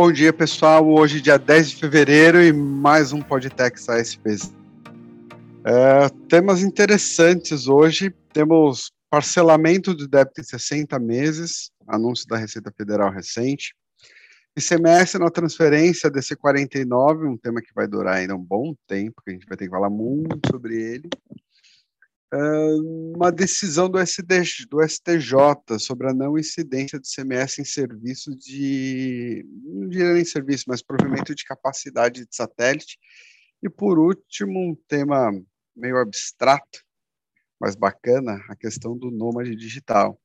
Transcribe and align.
Bom 0.00 0.10
dia, 0.10 0.32
pessoal. 0.32 0.88
Hoje, 0.88 1.20
dia 1.20 1.38
10 1.38 1.70
de 1.72 1.76
fevereiro, 1.76 2.42
e 2.42 2.54
mais 2.54 3.12
um 3.12 3.20
Podtex 3.20 3.86
ASPs. 3.86 4.50
É, 5.62 6.08
temas 6.26 6.62
interessantes 6.62 7.66
hoje. 7.66 8.10
Temos 8.32 8.90
parcelamento 9.10 9.94
de 9.94 10.08
débito 10.08 10.40
em 10.40 10.44
60 10.44 10.98
meses, 10.98 11.70
anúncio 11.86 12.26
da 12.26 12.38
Receita 12.38 12.72
Federal 12.74 13.10
recente. 13.10 13.74
ICMS 14.56 15.18
na 15.18 15.30
transferência 15.30 16.10
DC49, 16.10 17.30
um 17.30 17.36
tema 17.36 17.60
que 17.60 17.74
vai 17.74 17.86
durar 17.86 18.16
ainda 18.16 18.34
um 18.34 18.42
bom 18.42 18.74
tempo, 18.86 19.20
que 19.22 19.30
a 19.30 19.34
gente 19.34 19.46
vai 19.46 19.58
ter 19.58 19.66
que 19.66 19.70
falar 19.70 19.90
muito 19.90 20.40
sobre 20.50 20.76
ele 20.76 21.10
uma 22.32 23.30
decisão 23.32 23.88
do, 23.88 23.98
SD, 23.98 24.42
do 24.68 24.80
STJ 24.86 25.78
sobre 25.78 26.08
a 26.08 26.14
não 26.14 26.38
incidência 26.38 26.98
do 26.98 27.06
CMS 27.06 27.60
em 27.60 27.64
serviço 27.64 28.30
de, 28.36 29.44
não 29.64 29.88
diria 29.88 30.14
nem 30.14 30.24
serviço, 30.24 30.64
mas 30.68 30.82
provimento 30.82 31.34
de 31.34 31.44
capacidade 31.44 32.24
de 32.26 32.34
satélite. 32.34 32.98
E 33.62 33.68
por 33.68 33.98
último, 33.98 34.58
um 34.58 34.76
tema 34.88 35.30
meio 35.74 35.98
abstrato, 35.98 36.84
mas 37.60 37.74
bacana, 37.74 38.40
a 38.48 38.54
questão 38.54 38.96
do 38.96 39.10
nômade 39.10 39.54
digital. 39.56 40.18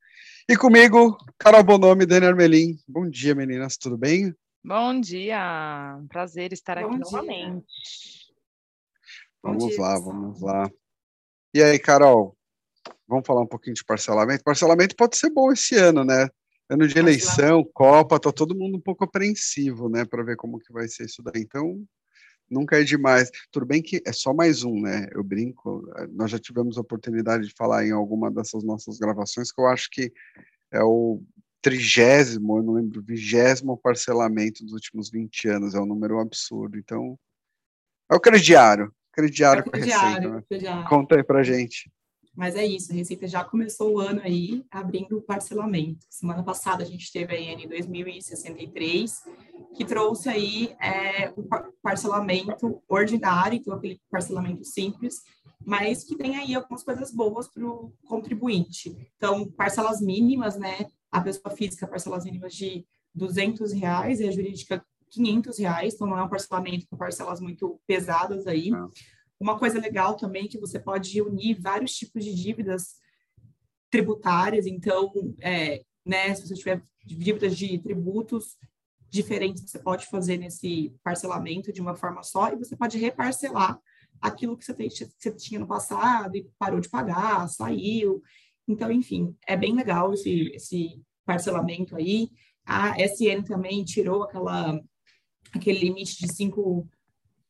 E 0.47 0.55
comigo, 0.55 1.17
Carol 1.39 1.63
Bonomi 1.63 2.03
e 2.03 2.05
Dani 2.05 2.27
Armelin. 2.27 2.77
Bom 2.87 3.09
dia, 3.09 3.33
meninas, 3.33 3.77
tudo 3.77 3.97
bem? 3.97 4.33
Bom 4.63 4.99
dia, 4.99 5.99
prazer 6.07 6.53
estar 6.53 6.75
Bom 6.75 6.87
aqui 6.87 6.95
dia. 6.95 6.99
novamente. 6.99 7.65
Vamos 9.43 9.67
dia, 9.67 9.81
lá, 9.81 9.95
pessoal. 9.95 10.13
vamos 10.13 10.41
lá. 10.41 10.71
E 11.55 11.63
aí, 11.63 11.79
Carol, 11.79 12.35
vamos 13.07 13.25
falar 13.25 13.39
um 13.39 13.47
pouquinho 13.47 13.75
de 13.75 13.85
parcelamento? 13.85 14.43
Parcelamento 14.43 14.93
pode 14.93 15.17
ser 15.17 15.29
bom 15.29 15.53
esse 15.53 15.73
ano, 15.77 16.03
né? 16.03 16.27
Ano 16.69 16.85
de 16.85 16.99
eleição, 16.99 17.63
Copa, 17.73 18.19
tá 18.19 18.29
todo 18.29 18.53
mundo 18.53 18.75
um 18.75 18.81
pouco 18.81 19.05
apreensivo, 19.05 19.87
né, 19.87 20.03
para 20.03 20.21
ver 20.21 20.35
como 20.35 20.59
que 20.59 20.73
vai 20.73 20.85
ser 20.89 21.05
isso 21.05 21.23
daí. 21.23 21.41
Então, 21.41 21.81
nunca 22.51 22.77
é 22.77 22.83
demais. 22.83 23.31
Tudo 23.53 23.65
bem 23.65 23.81
que 23.81 24.03
é 24.05 24.11
só 24.11 24.33
mais 24.33 24.65
um, 24.65 24.81
né? 24.81 25.07
Eu 25.13 25.23
brinco. 25.23 25.81
Nós 26.11 26.29
já 26.29 26.37
tivemos 26.37 26.77
a 26.77 26.81
oportunidade 26.81 27.47
de 27.47 27.53
falar 27.57 27.87
em 27.87 27.91
alguma 27.91 28.29
dessas 28.29 28.61
nossas 28.61 28.97
gravações 28.97 29.49
que 29.49 29.61
eu 29.61 29.67
acho 29.67 29.89
que 29.89 30.11
é 30.73 30.83
o 30.83 31.23
trigésimo, 31.61 32.57
eu 32.57 32.63
não 32.63 32.73
lembro, 32.73 33.01
vigésimo 33.01 33.77
parcelamento 33.77 34.61
dos 34.61 34.73
últimos 34.73 35.09
20 35.09 35.47
anos. 35.47 35.73
É 35.73 35.79
um 35.79 35.85
número 35.85 36.19
absurdo. 36.19 36.77
Então, 36.77 37.17
é 38.11 38.15
o 38.15 38.19
crediário. 38.19 38.93
Crediário 39.15 39.63
com 39.63 39.75
a 39.75 39.79
Receita. 39.79 40.29
Né? 40.29 40.43
Crediário. 40.47 40.89
Conta 40.89 41.15
aí 41.15 41.23
pra 41.23 41.41
gente. 41.41 41.89
Mas 42.35 42.55
é 42.57 42.65
isso, 42.65 42.91
a 42.91 42.95
Receita 42.95 43.25
já 43.27 43.45
começou 43.45 43.93
o 43.93 43.99
ano 43.99 44.19
aí 44.21 44.65
abrindo 44.69 45.17
o 45.17 45.21
parcelamento. 45.21 46.05
Semana 46.09 46.43
passada 46.43 46.83
a 46.83 46.85
gente 46.85 47.09
teve 47.09 47.33
a 47.33 47.39
EN 47.39 47.65
2063, 47.69 49.23
que 49.73 49.85
trouxe 49.85 50.27
aí 50.27 50.75
é, 50.81 51.29
o 51.29 51.47
parcelamento 51.81 52.83
ordinário, 52.89 53.57
então 53.57 53.73
aquele 53.73 54.01
parcelamento 54.11 54.65
simples, 54.65 55.21
mas 55.65 56.03
que 56.03 56.17
tem 56.17 56.35
aí 56.35 56.53
algumas 56.53 56.83
coisas 56.83 57.09
boas 57.09 57.47
para 57.47 57.65
o 57.65 57.93
contribuinte. 58.05 58.93
Então, 59.15 59.49
parcelas 59.51 60.01
mínimas, 60.01 60.57
né? 60.57 60.87
A 61.09 61.21
pessoa 61.21 61.55
física, 61.55 61.87
parcelas 61.87 62.25
mínimas 62.25 62.53
de 62.53 62.85
200 63.13 63.71
reais 63.71 64.19
e 64.19 64.27
a 64.27 64.31
jurídica 64.31 64.85
500 65.15 65.57
reais, 65.57 65.93
então 65.93 66.07
não 66.07 66.19
é 66.19 66.23
um 66.23 66.29
parcelamento 66.29 66.85
com 66.89 66.97
parcelas 66.97 67.39
muito 67.39 67.79
pesadas 67.87 68.45
aí. 68.45 68.69
Não. 68.69 68.91
Uma 69.39 69.57
coisa 69.57 69.79
legal 69.79 70.15
também 70.15 70.45
é 70.45 70.47
que 70.47 70.59
você 70.59 70.79
pode 70.79 71.21
unir 71.21 71.59
vários 71.59 71.95
tipos 71.95 72.23
de 72.23 72.33
dívidas 72.33 72.95
tributárias, 73.89 74.65
então, 74.65 75.11
é, 75.41 75.81
né, 76.05 76.33
se 76.35 76.47
você 76.47 76.53
tiver 76.55 76.83
dívidas 77.05 77.55
de 77.57 77.77
tributos 77.79 78.57
diferentes, 79.09 79.63
você 79.69 79.79
pode 79.79 80.05
fazer 80.07 80.37
nesse 80.37 80.93
parcelamento 81.03 81.71
de 81.71 81.81
uma 81.81 81.95
forma 81.95 82.21
só 82.21 82.51
e 82.51 82.57
você 82.57 82.75
pode 82.75 82.97
reparcelar 82.97 83.79
aquilo 84.19 84.57
que 84.57 84.65
você, 84.65 84.73
tem, 84.73 84.89
que 84.89 85.05
você 85.17 85.31
tinha 85.31 85.59
no 85.59 85.67
passado 85.67 86.35
e 86.35 86.49
parou 86.59 86.79
de 86.79 86.89
pagar, 86.89 87.47
saiu. 87.47 88.21
Então, 88.67 88.91
enfim, 88.91 89.35
é 89.47 89.55
bem 89.55 89.73
legal 89.73 90.13
esse, 90.13 90.51
esse 90.53 91.01
parcelamento 91.25 91.95
aí. 91.95 92.29
A 92.65 92.95
SN 92.99 93.43
também 93.45 93.83
tirou 93.83 94.23
aquela 94.23 94.81
aquele 95.55 95.79
limite 95.79 96.17
de 96.19 96.33
5 96.33 96.87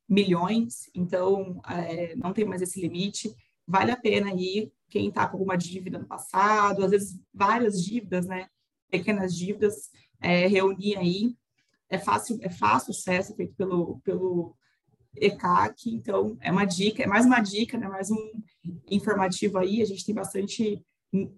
milhões, 0.08 0.90
então 0.94 1.62
é, 1.68 2.16
não 2.16 2.34
tem 2.34 2.46
mais 2.46 2.62
esse 2.62 2.80
limite. 2.80 3.34
Vale 3.68 3.92
a 3.92 3.98
pena 3.98 4.30
aí, 4.30 4.72
quem 4.90 5.10
está 5.10 5.28
com 5.28 5.38
alguma 5.38 5.58
dívida 5.58 5.98
no 5.98 6.06
passado, 6.06 6.84
às 6.84 6.92
vezes 6.92 7.20
várias 7.34 7.84
dívidas, 7.84 8.26
né? 8.28 8.48
Pequenas 8.90 9.36
dívidas, 9.36 9.90
é, 10.22 10.48
reunir 10.48 10.98
aí. 10.98 11.36
É 11.90 11.98
fácil, 11.98 12.38
é 12.42 12.50
fácil 12.50 12.92
acesso, 12.92 13.34
é 13.34 13.36
feito 13.36 13.56
pelo, 13.56 14.00
pelo 14.04 14.56
ECAC, 15.16 15.90
então 15.90 16.38
é 16.42 16.52
uma 16.52 16.66
dica, 16.66 17.04
é 17.04 17.08
mais 17.08 17.26
uma 17.26 17.40
dica, 17.40 17.78
né? 17.78 17.88
Mais 17.88 18.12
um 18.12 18.32
informativo 18.90 19.58
aí. 19.58 19.82
A 19.82 19.86
gente 19.86 20.06
tem 20.06 20.14
bastante 20.14 20.84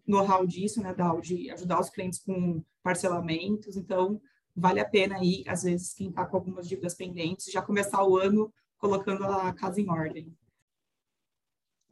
know-how 0.06 0.46
disso, 0.46 0.82
né, 0.82 0.94
Dal, 0.94 1.22
de 1.22 1.52
ajudar 1.52 1.80
os 1.80 1.90
clientes 1.90 2.20
com 2.20 2.64
parcelamentos, 2.82 3.78
então 3.78 4.20
vale 4.58 4.80
a 4.80 4.90
pena 4.90 5.18
aí, 5.18 5.44
às 5.48 5.62
vezes, 5.64 5.94
quem 5.94 6.10
está 6.10 6.26
com 6.26 6.38
algumas 6.38 6.68
dívidas 6.68 6.96
pendentes, 6.96 7.52
já 7.52 7.62
começar 7.62 8.04
o 8.04 8.18
ano 8.18 8.52
colocando 8.80 9.24
a 9.24 9.54
casa 9.54 9.80
em 9.80 9.90
ordem. 9.90 10.36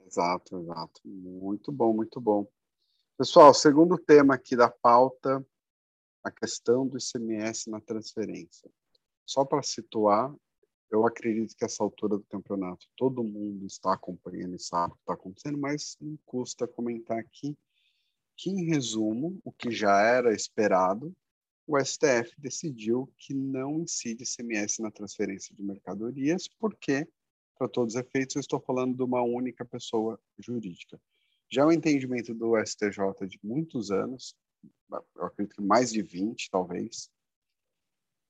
Exato, 0.06 0.58
exato. 0.58 1.02
Muito 1.06 1.72
bom, 1.72 1.94
muito 1.94 2.20
bom. 2.20 2.48
Pessoal, 3.18 3.54
segundo 3.54 3.98
tema 3.98 4.34
aqui 4.34 4.56
da 4.56 4.70
pauta, 4.70 5.46
a 6.24 6.32
questão 6.32 6.88
do 6.88 6.98
ICMS 6.98 7.70
na 7.70 7.80
transferência. 7.80 8.70
Só 9.26 9.46
para 9.46 9.62
situar, 9.62 10.34
eu 10.90 11.06
acredito 11.06 11.56
que 11.56 11.66
essa 11.66 11.84
altura 11.84 12.18
do 12.18 12.26
campeonato 12.26 12.88
todo 12.98 13.24
mundo 13.24 13.66
está 13.66 13.94
acompanhando 13.94 14.56
e 14.56 14.60
sabe 14.60 14.94
o 14.94 14.96
que 14.96 15.02
está 15.02 15.14
acontecendo, 15.14 15.58
mas 15.58 15.98
não 16.02 16.18
custa 16.26 16.68
comentar 16.68 17.20
aqui 17.20 17.56
que, 18.36 18.50
em 18.50 18.66
resumo, 18.66 19.40
o 19.44 19.52
que 19.52 19.72
já 19.72 20.02
era 20.02 20.34
esperado 20.34 21.16
o 21.68 21.80
STF 21.84 22.40
decidiu 22.40 23.12
que 23.18 23.34
não 23.34 23.80
incide 23.80 24.24
ICMS 24.24 24.82
na 24.82 24.92
transferência 24.92 25.56
de 25.56 25.64
mercadorias, 25.64 26.48
porque, 26.48 27.08
para 27.58 27.68
todos 27.68 27.96
os 27.96 28.00
efeitos, 28.00 28.36
eu 28.36 28.42
estou 28.42 28.60
falando 28.60 28.96
de 28.96 29.04
uma 29.04 29.22
única 29.22 29.66
pessoa 29.66 30.20
jurídica. 30.38 31.00
Já 31.50 31.66
o 31.66 31.72
entendimento 31.72 32.34
do 32.34 32.56
STJ 32.64 33.28
de 33.28 33.40
muitos 33.44 33.92
anos, 33.92 34.36
eu 35.16 35.26
acredito 35.26 35.56
que 35.56 35.62
mais 35.62 35.92
de 35.92 36.02
20, 36.02 36.50
talvez, 36.50 37.10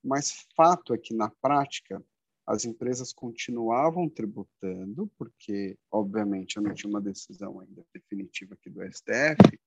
mas 0.03 0.45
fato 0.55 0.93
é 0.93 0.97
que, 0.97 1.13
na 1.13 1.29
prática, 1.29 2.03
as 2.45 2.63
empresas 2.63 3.11
continuavam 3.11 4.07
tributando, 4.07 5.09
porque, 5.17 5.77
obviamente, 5.91 6.57
eu 6.57 6.63
não 6.63 6.73
tinha 6.73 6.89
uma 6.89 7.01
decisão 7.01 7.59
ainda 7.59 7.83
definitiva 7.91 8.53
aqui 8.53 8.69
do 8.69 8.83
STF, 8.83 9.59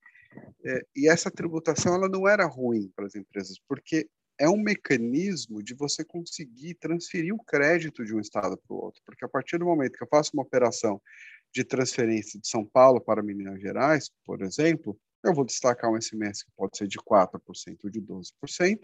é, 0.65 0.81
e 0.95 1.09
essa 1.09 1.31
tributação 1.31 1.95
ela 1.95 2.09
não 2.09 2.29
era 2.29 2.47
ruim 2.47 2.91
para 2.95 3.07
as 3.07 3.15
empresas, 3.15 3.59
porque 3.69 4.09
é 4.39 4.49
um 4.49 4.57
mecanismo 4.57 5.63
de 5.63 5.75
você 5.75 6.05
conseguir 6.05 6.75
transferir 6.75 7.35
o 7.35 7.43
crédito 7.43 8.05
de 8.05 8.15
um 8.15 8.21
estado 8.21 8.57
para 8.57 8.77
o 8.77 8.81
outro. 8.81 9.03
Porque 9.05 9.25
a 9.25 9.29
partir 9.29 9.59
do 9.59 9.65
momento 9.65 9.99
que 9.99 10.05
eu 10.05 10.09
faço 10.09 10.31
uma 10.33 10.45
operação 10.45 11.03
de 11.53 11.65
transferência 11.65 12.41
de 12.41 12.47
São 12.47 12.65
Paulo 12.65 13.01
para 13.01 13.23
Minas 13.23 13.61
Gerais, 13.61 14.11
por 14.25 14.43
exemplo, 14.43 14.99
eu 15.25 15.35
vou 15.35 15.45
destacar 15.45 15.91
um 15.91 16.01
SMS 16.01 16.45
que 16.45 16.53
pode 16.57 16.77
ser 16.77 16.87
de 16.87 16.99
4% 16.99 17.79
ou 17.83 17.91
de 17.91 18.01
12%, 18.01 18.79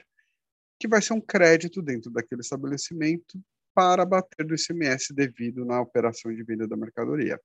que 0.81 0.89
vai 0.89 1.01
ser 1.01 1.13
um 1.13 1.21
crédito 1.21 1.81
dentro 1.81 2.11
daquele 2.11 2.41
estabelecimento 2.41 3.41
para 3.73 4.03
abater 4.03 4.45
do 4.47 4.55
ICMS 4.55 5.15
devido 5.15 5.65
na 5.65 5.81
operação 5.81 6.35
de 6.35 6.43
venda 6.43 6.67
da 6.67 6.77
mercadoria. 6.77 7.41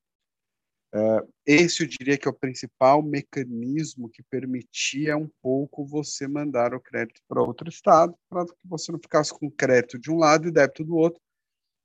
Uh, 0.92 1.32
esse 1.46 1.84
eu 1.84 1.88
diria 1.88 2.18
que 2.18 2.28
é 2.28 2.32
o 2.32 2.34
principal 2.34 3.04
mecanismo 3.04 4.10
que 4.10 4.24
permitia 4.24 5.16
um 5.16 5.30
pouco 5.40 5.86
você 5.86 6.28
mandar 6.28 6.74
o 6.74 6.80
crédito 6.80 7.22
para 7.28 7.44
outro 7.44 7.70
estado, 7.70 8.16
para 8.28 8.44
que 8.46 8.68
você 8.68 8.92
não 8.92 9.00
ficasse 9.00 9.32
com 9.32 9.52
crédito 9.52 10.00
de 10.00 10.10
um 10.10 10.18
lado 10.18 10.48
e 10.48 10.52
débito 10.52 10.84
do 10.84 10.96
outro. 10.96 11.22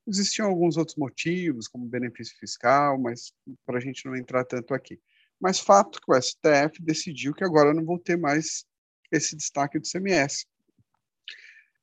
Existiam 0.07 0.47
alguns 0.47 0.75
outros 0.75 0.97
motivos, 0.97 1.67
como 1.67 1.85
benefício 1.85 2.35
fiscal, 2.37 2.99
mas 2.99 3.31
para 3.65 3.77
a 3.77 3.81
gente 3.81 4.05
não 4.05 4.15
entrar 4.15 4.43
tanto 4.43 4.73
aqui. 4.73 4.99
Mas 5.39 5.59
fato 5.59 5.99
que 6.01 6.11
o 6.11 6.19
STF 6.19 6.81
decidiu 6.81 7.33
que 7.33 7.43
agora 7.43 7.73
não 7.73 7.85
vou 7.85 7.99
ter 7.99 8.17
mais 8.17 8.65
esse 9.11 9.35
destaque 9.35 9.79
do 9.79 9.87
CMS. 9.87 10.47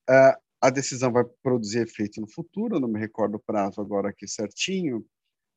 Uh, 0.08 0.12
ah, 0.12 0.38
a 0.60 0.70
decisão 0.70 1.12
vai 1.12 1.24
produzir 1.42 1.80
efeito 1.80 2.20
no 2.20 2.28
futuro, 2.28 2.80
não 2.80 2.88
me 2.88 2.98
recordo 2.98 3.36
o 3.36 3.40
prazo 3.40 3.80
agora 3.80 4.10
aqui 4.10 4.28
certinho, 4.28 5.04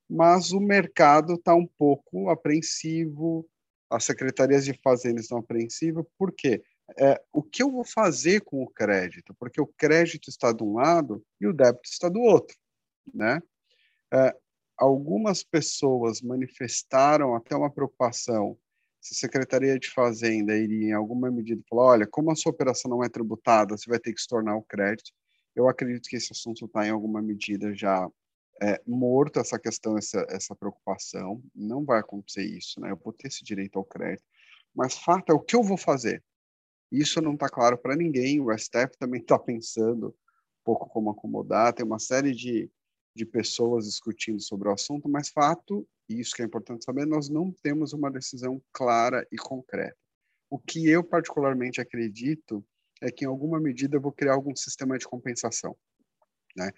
mas 0.09 0.51
o 0.51 0.59
mercado 0.59 1.33
está 1.33 1.55
um 1.55 1.67
pouco 1.67 2.29
apreensivo, 2.29 3.47
as 3.89 4.03
secretarias 4.03 4.65
de 4.65 4.73
fazenda 4.83 5.21
estão 5.21 5.37
apreensivas, 5.37 6.05
por 6.17 6.31
quê? 6.31 6.63
É, 6.99 7.21
o 7.33 7.41
que 7.41 7.63
eu 7.63 7.71
vou 7.71 7.83
fazer 7.83 8.41
com 8.41 8.63
o 8.63 8.69
crédito? 8.69 9.33
Porque 9.39 9.59
o 9.59 9.67
crédito 9.77 10.29
está 10.29 10.51
de 10.51 10.63
um 10.63 10.75
lado 10.75 11.23
e 11.41 11.47
o 11.47 11.53
débito 11.53 11.89
está 11.89 12.09
do 12.09 12.21
outro, 12.21 12.55
né? 13.13 13.41
É, 14.13 14.35
algumas 14.77 15.43
pessoas 15.43 16.21
manifestaram 16.21 17.35
até 17.35 17.55
uma 17.55 17.71
preocupação 17.71 18.57
se 19.05 19.13
a 19.13 19.17
Secretaria 19.17 19.77
de 19.77 19.89
Fazenda 19.91 20.57
iria, 20.57 20.89
em 20.89 20.93
alguma 20.93 21.29
medida, 21.29 21.61
falar: 21.69 21.83
olha, 21.83 22.07
como 22.07 22.31
a 22.31 22.35
sua 22.35 22.51
operação 22.51 22.89
não 22.89 23.03
é 23.03 23.09
tributada, 23.09 23.77
você 23.77 23.87
vai 23.87 23.99
ter 23.99 24.11
que 24.11 24.27
tornar 24.27 24.55
o 24.55 24.63
crédito. 24.63 25.11
Eu 25.55 25.69
acredito 25.69 26.09
que 26.09 26.15
esse 26.15 26.33
assunto 26.33 26.65
está, 26.65 26.87
em 26.87 26.89
alguma 26.89 27.21
medida, 27.21 27.73
já 27.75 28.09
é, 28.61 28.81
morto, 28.85 29.39
essa 29.39 29.59
questão, 29.59 29.97
essa, 29.97 30.25
essa 30.29 30.55
preocupação. 30.55 31.43
Não 31.53 31.83
vai 31.83 31.99
acontecer 31.99 32.43
isso, 32.43 32.79
né? 32.79 32.91
Eu 32.91 32.97
vou 32.97 33.13
ter 33.13 33.27
esse 33.27 33.43
direito 33.43 33.77
ao 33.77 33.85
crédito. 33.85 34.23
Mas 34.73 34.97
fato 34.97 35.31
é 35.31 35.33
o 35.33 35.39
que 35.39 35.55
eu 35.55 35.63
vou 35.63 35.77
fazer. 35.77 36.23
Isso 36.91 37.21
não 37.21 37.33
está 37.33 37.49
claro 37.49 37.77
para 37.77 37.95
ninguém. 37.95 38.39
O 38.39 38.55
STF 38.57 38.97
também 38.97 39.21
está 39.21 39.37
pensando 39.37 40.07
um 40.07 40.63
pouco 40.63 40.87
como 40.89 41.09
acomodar. 41.09 41.73
Tem 41.73 41.85
uma 41.85 41.99
série 41.99 42.33
de, 42.33 42.69
de 43.15 43.25
pessoas 43.25 43.85
discutindo 43.85 44.41
sobre 44.41 44.69
o 44.69 44.73
assunto, 44.73 45.09
mas 45.09 45.29
fato, 45.29 45.87
e 46.07 46.19
isso 46.19 46.35
que 46.35 46.41
é 46.41 46.45
importante 46.45 46.85
saber, 46.85 47.05
nós 47.05 47.29
não 47.29 47.51
temos 47.51 47.93
uma 47.93 48.11
decisão 48.11 48.61
clara 48.71 49.27
e 49.31 49.37
concreta. 49.37 49.97
O 50.49 50.59
que 50.59 50.87
eu 50.87 51.03
particularmente 51.03 51.81
acredito 51.81 52.63
é 53.01 53.11
que, 53.11 53.25
em 53.25 53.27
alguma 53.27 53.59
medida, 53.59 53.97
eu 53.97 54.01
vou 54.01 54.11
criar 54.11 54.33
algum 54.33 54.55
sistema 54.55 54.97
de 54.97 55.05
compensação. 55.05 55.75
Né? 56.55 56.71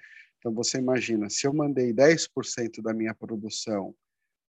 Então, 0.47 0.55
você 0.55 0.77
imagina, 0.77 1.29
se 1.29 1.45
eu 1.45 1.53
mandei 1.53 1.91
10% 1.91 2.81
da 2.81 2.93
minha 2.93 3.13
produção 3.13 3.93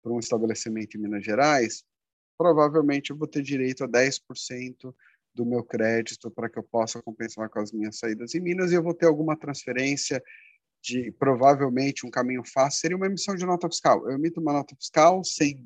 para 0.01 0.13
um 0.13 0.21
estabelecimento 0.21 0.97
em 0.97 1.01
Minas 1.01 1.25
Gerais, 1.25 1.85
provavelmente 2.39 3.11
eu 3.11 3.17
vou 3.17 3.27
ter 3.27 3.43
direito 3.43 3.83
a 3.83 3.89
10% 3.89 4.95
do 5.35 5.45
meu 5.45 5.65
crédito 5.65 6.31
para 6.31 6.49
que 6.49 6.61
eu 6.61 6.63
possa 6.63 7.03
compensar 7.03 7.51
com 7.51 7.59
as 7.59 7.73
minhas 7.73 7.99
saídas 7.99 8.37
em 8.37 8.41
Minas 8.41 8.71
e 8.71 8.77
eu 8.77 8.85
vou 8.85 8.95
ter 8.95 9.07
alguma 9.07 9.37
transferência 9.37 10.23
de 10.81 11.11
provavelmente 11.19 12.07
um 12.07 12.11
caminho 12.11 12.45
fácil 12.45 12.79
seria 12.79 12.97
uma 12.97 13.07
emissão 13.07 13.35
de 13.35 13.45
nota 13.45 13.69
fiscal. 13.69 14.09
Eu 14.09 14.13
emito 14.13 14.41
uma 14.41 14.53
nota 14.53 14.77
fiscal 14.77 15.25
sem 15.25 15.61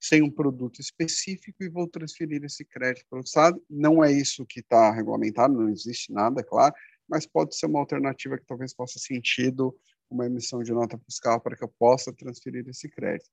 sem 0.00 0.22
um 0.22 0.30
produto 0.30 0.80
específico 0.80 1.62
e 1.62 1.68
vou 1.68 1.86
transferir 1.86 2.42
esse 2.42 2.64
crédito 2.64 3.06
para 3.08 3.18
o 3.18 3.22
Estado. 3.22 3.62
Não 3.68 4.02
é 4.02 4.10
isso 4.10 4.46
que 4.46 4.60
está 4.60 4.90
regulamentado, 4.90 5.52
não 5.52 5.68
existe 5.68 6.10
nada, 6.10 6.42
claro, 6.42 6.74
mas 7.10 7.26
pode 7.26 7.56
ser 7.56 7.66
uma 7.66 7.80
alternativa 7.80 8.38
que 8.38 8.46
talvez 8.46 8.72
faça 8.72 8.98
sentido 9.00 9.76
uma 10.08 10.26
emissão 10.26 10.62
de 10.62 10.72
nota 10.72 10.96
fiscal 10.98 11.40
para 11.40 11.56
que 11.56 11.64
eu 11.64 11.68
possa 11.68 12.12
transferir 12.12 12.68
esse 12.68 12.88
crédito. 12.88 13.28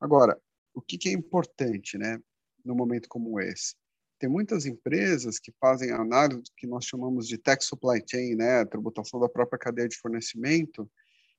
Agora, 0.00 0.38
o 0.74 0.80
que, 0.80 0.96
que 0.96 1.10
é 1.10 1.12
importante, 1.12 1.98
né, 1.98 2.18
no 2.64 2.74
momento 2.74 3.08
como 3.08 3.38
esse? 3.38 3.74
Tem 4.18 4.28
muitas 4.28 4.66
empresas 4.66 5.38
que 5.38 5.52
fazem 5.60 5.90
análise 5.90 6.44
que 6.56 6.66
nós 6.66 6.84
chamamos 6.84 7.28
de 7.28 7.36
tech 7.36 7.62
supply 7.64 8.02
chain, 8.08 8.34
né, 8.34 8.60
a 8.60 8.66
tributação 8.66 9.20
da 9.20 9.28
própria 9.28 9.58
cadeia 9.58 9.88
de 9.88 9.96
fornecimento, 9.96 10.90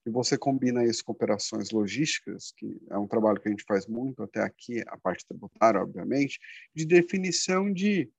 e 0.05 0.09
você 0.09 0.37
combina 0.37 0.83
isso 0.83 1.03
com 1.03 1.13
operações 1.13 1.71
logísticas, 1.71 2.51
que 2.57 2.77
é 2.89 2.97
um 2.97 3.07
trabalho 3.07 3.39
que 3.39 3.47
a 3.47 3.51
gente 3.51 3.63
faz 3.65 3.87
muito 3.87 4.21
até 4.21 4.41
aqui, 4.41 4.83
a 4.87 4.97
parte 4.97 5.25
tributária, 5.25 5.81
obviamente, 5.81 6.39
de 6.75 6.85
definição 6.85 7.71
de 7.71 8.11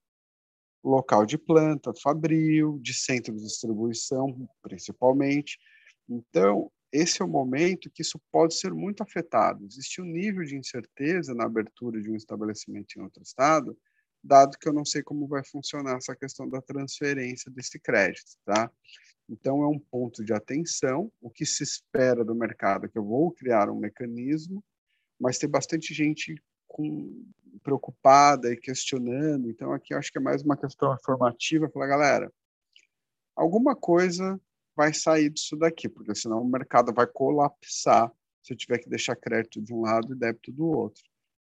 local 0.84 1.24
de 1.24 1.38
planta, 1.38 1.92
fabril, 2.02 2.78
de 2.82 2.92
centro 2.92 3.34
de 3.34 3.42
distribuição, 3.42 4.48
principalmente. 4.62 5.58
Então, 6.08 6.70
esse 6.92 7.22
é 7.22 7.24
o 7.24 7.28
momento 7.28 7.90
que 7.90 8.02
isso 8.02 8.20
pode 8.30 8.54
ser 8.54 8.72
muito 8.72 9.02
afetado. 9.02 9.64
Existe 9.64 10.00
um 10.00 10.04
nível 10.04 10.44
de 10.44 10.56
incerteza 10.56 11.34
na 11.34 11.44
abertura 11.44 12.00
de 12.00 12.10
um 12.10 12.14
estabelecimento 12.14 12.96
em 12.96 13.02
outro 13.02 13.22
estado, 13.22 13.76
dado 14.22 14.56
que 14.58 14.68
eu 14.68 14.72
não 14.72 14.84
sei 14.84 15.02
como 15.02 15.26
vai 15.26 15.42
funcionar 15.44 15.96
essa 15.96 16.14
questão 16.14 16.48
da 16.48 16.60
transferência 16.60 17.50
desse 17.50 17.80
crédito, 17.80 18.36
tá? 18.44 18.70
Então 19.28 19.62
é 19.62 19.68
um 19.68 19.78
ponto 19.78 20.22
de 20.22 20.32
atenção. 20.32 21.10
O 21.20 21.30
que 21.30 21.46
se 21.46 21.62
espera 21.62 22.24
do 22.24 22.34
mercado 22.34 22.86
é 22.86 22.88
que 22.88 22.98
eu 22.98 23.04
vou 23.04 23.32
criar 23.32 23.70
um 23.70 23.78
mecanismo, 23.78 24.62
mas 25.18 25.38
tem 25.38 25.48
bastante 25.48 25.94
gente 25.94 26.34
com, 26.74 27.24
preocupada 27.62 28.52
e 28.52 28.56
questionando. 28.56 29.48
Então 29.48 29.72
aqui 29.72 29.94
acho 29.94 30.10
que 30.10 30.18
é 30.18 30.20
mais 30.20 30.42
uma 30.42 30.56
questão 30.56 30.92
informativa, 30.92 31.70
falar 31.70 31.86
galera, 31.86 32.32
alguma 33.36 33.76
coisa 33.76 34.40
vai 34.76 34.92
sair 34.92 35.30
disso 35.30 35.56
daqui, 35.56 35.88
porque 35.88 36.14
senão 36.14 36.42
o 36.42 36.48
mercado 36.48 36.92
vai 36.92 37.06
colapsar 37.06 38.10
se 38.42 38.52
eu 38.52 38.56
tiver 38.56 38.78
que 38.78 38.88
deixar 38.88 39.14
crédito 39.16 39.62
de 39.62 39.72
um 39.72 39.82
lado 39.82 40.12
e 40.12 40.16
débito 40.16 40.50
do 40.50 40.66
outro 40.66 41.04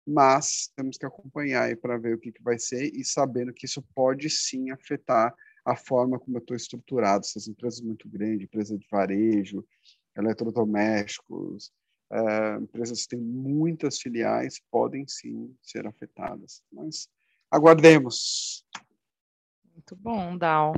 mas 0.06 0.70
temos 0.76 0.96
que 0.96 1.04
acompanhar 1.04 1.64
aí 1.64 1.74
para 1.74 1.98
ver 1.98 2.14
o 2.14 2.18
que, 2.18 2.30
que 2.30 2.42
vai 2.42 2.58
ser 2.58 2.94
e 2.94 3.04
sabendo 3.04 3.52
que 3.52 3.66
isso 3.66 3.82
pode 3.94 4.30
sim 4.30 4.70
afetar 4.70 5.34
a 5.64 5.74
forma 5.74 6.18
como 6.18 6.36
eu 6.36 6.40
estou 6.40 6.56
estruturado. 6.56 7.24
Essas 7.26 7.48
empresas 7.48 7.80
muito 7.80 8.08
grandes, 8.08 8.44
empresa 8.44 8.78
de 8.78 8.86
varejo, 8.88 9.66
eletrodomésticos, 10.16 11.72
é, 12.10 12.56
empresas 12.56 13.02
que 13.02 13.16
têm 13.16 13.20
muitas 13.20 13.98
filiais, 13.98 14.60
podem 14.70 15.06
sim 15.06 15.54
ser 15.62 15.86
afetadas. 15.86 16.62
Mas 16.72 17.08
aguardemos. 17.50 18.64
Muito 19.72 19.96
bom, 19.96 20.36
Dal. 20.36 20.74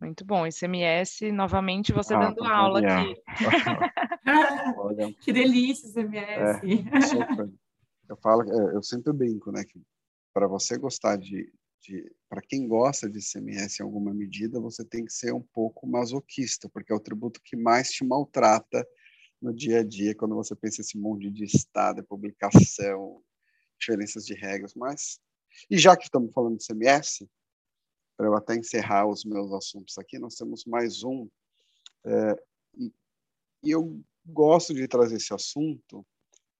Muito 0.00 0.24
bom. 0.24 0.46
ICMS, 0.46 1.32
novamente, 1.32 1.92
você 1.92 2.14
ah, 2.14 2.20
dando 2.20 2.44
aula 2.44 2.80
aqui. 2.80 3.20
que 5.20 5.32
delícia, 5.32 5.88
ICMS. 5.88 6.86
É, 6.92 7.00
super 7.00 7.50
eu 8.08 8.16
falo, 8.16 8.42
é, 8.42 8.74
eu 8.76 8.82
sempre 8.82 9.12
brinco, 9.12 9.50
né, 9.50 9.64
que 9.64 9.80
para 10.32 10.46
você 10.46 10.78
gostar 10.78 11.16
de, 11.16 11.52
de 11.80 12.12
para 12.28 12.40
quem 12.40 12.68
gosta 12.68 13.08
de 13.08 13.20
CMS 13.20 13.80
em 13.80 13.84
alguma 13.84 14.12
medida, 14.12 14.60
você 14.60 14.84
tem 14.84 15.04
que 15.04 15.12
ser 15.12 15.32
um 15.32 15.42
pouco 15.42 15.86
masoquista, 15.86 16.68
porque 16.68 16.92
é 16.92 16.96
o 16.96 17.00
tributo 17.00 17.40
que 17.42 17.56
mais 17.56 17.90
te 17.90 18.04
maltrata 18.04 18.86
no 19.40 19.52
dia 19.54 19.80
a 19.80 19.84
dia, 19.84 20.14
quando 20.14 20.34
você 20.34 20.54
pensa 20.54 20.80
esse 20.80 20.98
monte 20.98 21.30
de 21.30 21.44
estado, 21.44 22.04
publicação, 22.04 23.22
diferenças 23.78 24.24
de 24.24 24.34
regras, 24.34 24.74
mas 24.74 25.20
e 25.70 25.78
já 25.78 25.96
que 25.96 26.04
estamos 26.04 26.32
falando 26.32 26.58
de 26.58 26.66
CMS, 26.66 27.26
para 28.16 28.26
eu 28.26 28.34
até 28.34 28.56
encerrar 28.56 29.06
os 29.06 29.24
meus 29.24 29.52
assuntos 29.52 29.96
aqui, 29.98 30.18
nós 30.18 30.34
temos 30.34 30.64
mais 30.64 31.02
um 31.02 31.28
é, 32.04 32.42
e, 32.74 32.92
e 33.62 33.70
eu 33.70 34.00
gosto 34.24 34.72
de 34.74 34.86
trazer 34.88 35.16
esse 35.16 35.32
assunto 35.34 36.06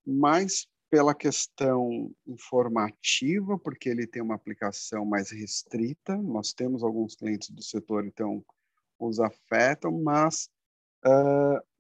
mais 0.05 0.69
pela 0.89 1.15
questão 1.15 2.15
informativa, 2.27 3.59
porque 3.59 3.89
ele 3.89 4.07
tem 4.07 4.23
uma 4.23 4.35
aplicação 4.35 5.05
mais 5.05 5.31
restrita. 5.31 6.17
Nós 6.17 6.53
temos 6.53 6.83
alguns 6.83 7.17
clientes 7.17 7.51
do 7.51 7.63
setor, 7.63 8.07
então 8.07 8.45
os 8.99 9.19
afetam, 9.19 9.93
mas 10.01 10.49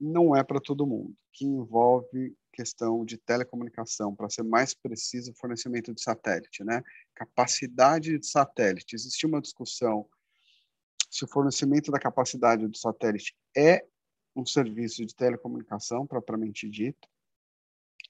não 0.01 0.37
é 0.37 0.43
para 0.45 0.61
todo 0.61 0.87
mundo, 0.87 1.15
que 1.33 1.45
envolve 1.45 2.37
questão 2.53 3.05
de 3.05 3.19
telecomunicação, 3.19 4.15
para 4.15 4.31
ser 4.31 4.43
mais 4.43 4.73
preciso, 4.73 5.35
fornecimento 5.35 5.93
de 5.95 6.03
satélite, 6.03 6.65
né? 6.65 6.83
Capacidade 7.15 8.19
de 8.19 8.27
satélite. 8.27 8.95
Existe 8.95 9.27
uma 9.27 9.41
discussão 9.41 10.09
se 11.11 11.25
o 11.25 11.29
fornecimento 11.29 11.91
da 11.91 11.99
capacidade 11.99 12.67
do 12.67 12.77
satélite 12.77 13.35
é 13.57 13.85
um 14.35 14.45
serviço 14.45 15.05
de 15.05 15.15
telecomunicação 15.15 16.07
propriamente 16.07 16.69
dito, 16.69 17.09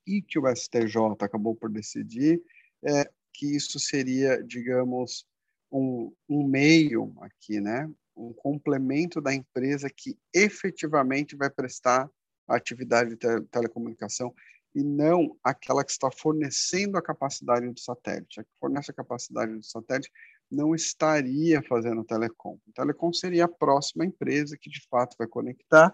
e 0.06 0.22
que 0.22 0.38
o 0.38 0.46
STJ 0.54 0.96
acabou 1.20 1.54
por 1.54 1.70
decidir 1.70 2.40
é 2.84 3.10
que 3.32 3.56
isso 3.56 3.78
seria, 3.78 4.42
digamos, 4.42 5.26
um, 5.70 6.12
um 6.28 6.46
meio 6.46 7.12
aqui, 7.20 7.60
né? 7.60 7.90
Um 8.16 8.32
complemento 8.32 9.20
da 9.20 9.34
empresa 9.34 9.90
que 9.90 10.18
efetivamente 10.32 11.36
vai 11.36 11.50
prestar 11.50 12.10
a 12.48 12.56
atividade 12.56 13.10
de 13.10 13.16
te 13.16 13.40
telecomunicação 13.50 14.32
e 14.74 14.82
não 14.82 15.36
aquela 15.42 15.84
que 15.84 15.90
está 15.90 16.10
fornecendo 16.10 16.96
a 16.96 17.02
capacidade 17.02 17.68
do 17.68 17.80
satélite. 17.80 18.40
A 18.40 18.44
que 18.44 18.50
fornece 18.58 18.90
a 18.90 18.94
capacidade 18.94 19.52
do 19.52 19.62
satélite 19.62 20.10
não 20.50 20.74
estaria 20.74 21.62
fazendo 21.62 22.04
telecom. 22.04 22.58
O 22.66 22.72
telecom 22.72 23.12
seria 23.12 23.46
a 23.46 23.48
próxima 23.48 24.04
empresa 24.04 24.56
que 24.56 24.70
de 24.70 24.86
fato 24.88 25.16
vai 25.18 25.26
conectar 25.26 25.92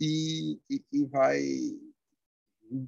e, 0.00 0.58
e, 0.70 0.84
e 0.92 1.04
vai 1.06 1.40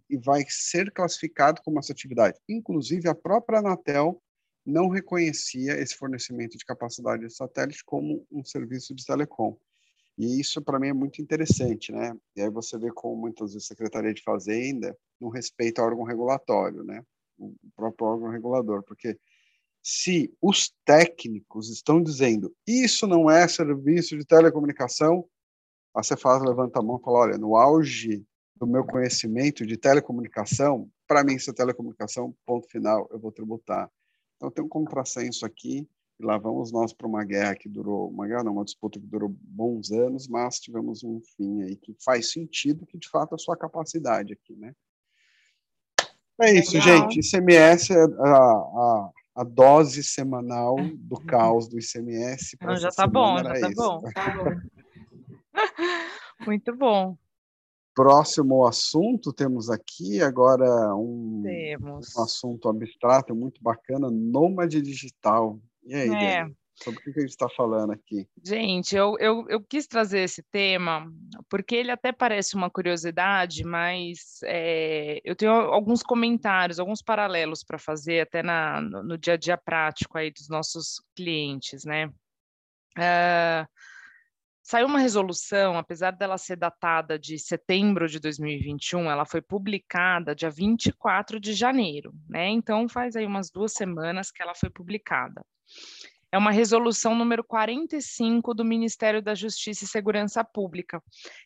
e 0.08 0.16
vai 0.16 0.44
ser 0.48 0.92
classificado 0.92 1.60
como 1.64 1.80
essa 1.80 1.92
atividade. 1.92 2.38
Inclusive, 2.48 3.08
a 3.08 3.14
própria 3.14 3.58
Anatel 3.58 4.22
não 4.64 4.88
reconhecia 4.88 5.78
esse 5.80 5.96
fornecimento 5.96 6.56
de 6.56 6.64
capacidade 6.64 7.26
de 7.26 7.34
satélite 7.34 7.84
como 7.84 8.26
um 8.30 8.44
serviço 8.44 8.94
de 8.94 9.04
telecom. 9.04 9.56
E 10.16 10.40
isso, 10.40 10.60
para 10.62 10.78
mim, 10.78 10.88
é 10.88 10.92
muito 10.92 11.22
interessante, 11.22 11.90
né? 11.90 12.14
E 12.36 12.42
aí 12.42 12.50
você 12.50 12.78
vê 12.78 12.90
como 12.92 13.20
muitas 13.20 13.52
vezes 13.52 13.66
a 13.66 13.68
Secretaria 13.68 14.12
de 14.12 14.22
Fazenda 14.22 14.96
não 15.20 15.30
respeita 15.30 15.82
o 15.82 15.84
órgão 15.84 16.04
regulatório, 16.04 16.84
né? 16.84 17.02
O 17.38 17.54
próprio 17.74 18.06
órgão 18.06 18.30
regulador, 18.30 18.82
porque 18.82 19.18
se 19.82 20.32
os 20.40 20.72
técnicos 20.84 21.68
estão 21.70 22.00
dizendo 22.00 22.54
isso 22.66 23.06
não 23.06 23.28
é 23.28 23.48
serviço 23.48 24.16
de 24.16 24.24
telecomunicação, 24.24 25.26
a 25.94 26.02
Cefaz 26.02 26.42
levanta 26.42 26.78
a 26.78 26.82
mão 26.82 26.98
e 26.98 27.04
fala, 27.04 27.18
olha, 27.18 27.38
no 27.38 27.56
auge 27.56 28.24
do 28.54 28.66
meu 28.66 28.84
conhecimento 28.84 29.66
de 29.66 29.76
telecomunicação, 29.76 30.88
para 31.06 31.24
mim, 31.24 31.34
isso 31.34 31.50
é 31.50 31.52
telecomunicação, 31.52 32.34
ponto 32.46 32.68
final, 32.68 33.08
eu 33.10 33.18
vou 33.18 33.32
tributar. 33.32 33.90
Então, 34.42 34.50
tem 34.50 34.64
um 34.64 34.68
contrassenso 34.68 35.46
aqui, 35.46 35.88
E 36.18 36.24
lá 36.24 36.36
vamos 36.36 36.72
nós 36.72 36.92
para 36.92 37.06
uma 37.06 37.24
guerra 37.24 37.54
que 37.54 37.68
durou, 37.68 38.10
uma 38.10 38.26
guerra 38.26 38.42
não, 38.42 38.54
uma 38.54 38.64
disputa 38.64 38.98
que 38.98 39.06
durou 39.06 39.28
bons 39.40 39.92
anos, 39.92 40.26
mas 40.26 40.58
tivemos 40.58 41.04
um 41.04 41.20
fim 41.36 41.62
aí 41.62 41.76
que 41.76 41.94
faz 42.04 42.32
sentido, 42.32 42.84
que 42.84 42.98
de 42.98 43.08
fato 43.08 43.32
é 43.32 43.36
a 43.36 43.38
sua 43.38 43.56
capacidade 43.56 44.32
aqui, 44.32 44.56
né? 44.56 44.74
É 46.40 46.54
isso, 46.54 46.76
Legal. 46.76 47.08
gente. 47.08 47.20
ICMS 47.20 47.92
é 47.92 48.02
a, 48.02 48.36
a, 48.36 49.10
a, 49.36 49.44
dose 49.44 50.02
semanal 50.02 50.74
do 50.76 51.20
uhum. 51.20 51.26
caos 51.26 51.68
do 51.68 51.78
ICMS. 51.78 52.56
Não, 52.60 52.76
já 52.76 52.90
tá 52.90 53.06
bom, 53.06 53.38
já 53.38 53.60
tá 53.60 53.70
bom, 53.70 54.00
tá 54.00 54.30
bom. 54.36 54.50
Muito 56.46 56.76
bom. 56.76 57.16
Próximo 57.94 58.66
assunto, 58.66 59.32
temos 59.32 59.68
aqui 59.68 60.22
agora 60.22 60.94
um, 60.94 61.42
temos. 61.44 62.16
um 62.16 62.22
assunto 62.22 62.68
abstrato 62.68 63.34
muito 63.34 63.62
bacana, 63.62 64.10
nômade 64.10 64.80
digital. 64.80 65.60
E 65.84 65.94
aí, 65.94 66.08
é. 66.10 66.46
sobre 66.74 67.00
o 67.00 67.02
que 67.02 67.18
a 67.18 67.20
gente 67.20 67.30
está 67.30 67.48
falando 67.50 67.92
aqui? 67.92 68.26
Gente, 68.42 68.96
eu, 68.96 69.16
eu, 69.18 69.44
eu, 69.46 69.60
quis 69.60 69.86
trazer 69.86 70.20
esse 70.20 70.42
tema 70.44 71.06
porque 71.50 71.74
ele 71.74 71.90
até 71.90 72.12
parece 72.12 72.54
uma 72.54 72.70
curiosidade, 72.70 73.62
mas 73.62 74.40
é, 74.44 75.20
eu 75.22 75.36
tenho 75.36 75.52
alguns 75.52 76.02
comentários, 76.02 76.80
alguns 76.80 77.02
paralelos 77.02 77.62
para 77.62 77.78
fazer 77.78 78.20
até 78.20 78.42
na, 78.42 78.80
no, 78.80 79.02
no, 79.02 79.18
dia 79.18 79.34
a 79.34 79.36
dia 79.36 79.58
prático 79.58 80.16
aí 80.16 80.30
dos 80.30 80.48
nossos 80.48 81.02
clientes, 81.14 81.84
né? 81.84 82.06
Uh, 82.98 83.66
Saiu 84.72 84.86
uma 84.86 85.00
resolução, 85.00 85.76
apesar 85.76 86.12
dela 86.12 86.38
ser 86.38 86.56
datada 86.56 87.18
de 87.18 87.38
setembro 87.38 88.08
de 88.08 88.18
2021, 88.18 89.10
ela 89.10 89.26
foi 89.26 89.42
publicada 89.42 90.34
dia 90.34 90.48
24 90.48 91.38
de 91.38 91.52
janeiro, 91.52 92.10
né? 92.26 92.48
Então 92.48 92.88
faz 92.88 93.14
aí 93.14 93.26
umas 93.26 93.50
duas 93.50 93.74
semanas 93.74 94.30
que 94.30 94.42
ela 94.42 94.54
foi 94.54 94.70
publicada. 94.70 95.44
É 96.32 96.38
uma 96.38 96.50
resolução 96.50 97.14
número 97.14 97.44
45 97.44 98.54
do 98.54 98.64
Ministério 98.64 99.20
da 99.20 99.34
Justiça 99.34 99.84
e 99.84 99.86
Segurança 99.86 100.42
Pública. 100.42 101.02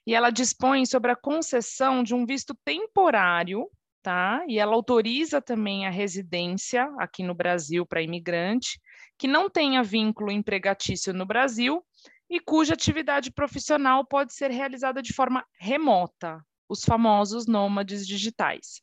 E 0.06 0.14
ela 0.14 0.30
dispõe 0.30 0.86
sobre 0.86 1.10
a 1.10 1.16
concessão 1.16 2.04
de 2.04 2.14
um 2.14 2.24
visto 2.24 2.56
temporário, 2.64 3.68
tá? 4.04 4.44
E 4.46 4.56
ela 4.56 4.74
autoriza 4.76 5.42
também 5.42 5.84
a 5.84 5.90
residência 5.90 6.88
aqui 6.96 7.24
no 7.24 7.34
Brasil 7.34 7.84
para 7.84 8.00
imigrante 8.00 8.80
que 9.18 9.26
não 9.26 9.50
tenha 9.50 9.82
vínculo 9.82 10.30
empregatício 10.30 11.12
no 11.12 11.26
Brasil 11.26 11.82
e 12.28 12.40
cuja 12.40 12.74
atividade 12.74 13.30
profissional 13.30 14.04
pode 14.04 14.34
ser 14.34 14.50
realizada 14.50 15.00
de 15.00 15.12
forma 15.12 15.44
remota, 15.58 16.44
os 16.68 16.84
famosos 16.84 17.46
nômades 17.46 18.06
digitais. 18.06 18.82